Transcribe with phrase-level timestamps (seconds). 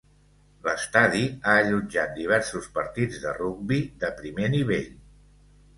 [0.67, 1.21] L'estadi
[1.51, 4.91] ha allotjat diversos partits de rugbi de primer nivell.